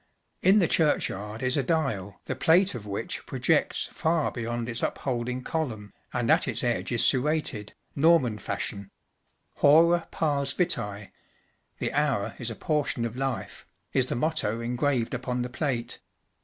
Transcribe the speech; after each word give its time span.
In 0.41 0.57
the 0.57 0.67
churchyard 0.67 1.43
is 1.43 1.55
a 1.55 1.61
dial, 1.61 2.21
the 2.25 2.35
plate 2.35 2.73
of 2.73 2.87
which 2.87 3.23
projects 3.27 3.87
far 3.93 4.31
beyond 4.31 4.67
its 4.67 4.81
up¬ 4.81 4.97
holding 4.97 5.43
column, 5.43 5.93
and 6.11 6.31
at 6.31 6.47
its 6.47 6.63
edge 6.63 6.91
is 6.91 7.05
serrated, 7.05 7.75
Norman 7.95 8.39
fashion; 8.39 8.89
“Hora 9.61 10.07
Pars 10.09 10.53
Vitae" 10.53 11.11
(The 11.77 11.93
Hour 11.93 12.33
is 12.39 12.49
a 12.49 12.55
portion 12.55 13.05
of 13.05 13.15
Life) 13.15 13.67
is 13.93 14.07
the 14.07 14.15
motto 14.15 14.59
engraved 14.59 15.13
upon 15.13 15.43
the 15.43 15.49
plate. 15.49 16.01